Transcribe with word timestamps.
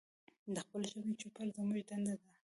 د 0.53 0.55
خپلې 0.65 0.87
ژبې 0.93 1.11
چوپړ 1.21 1.47
زمونږ 1.57 1.81
دنده 1.89 2.13
ده. 2.19 2.27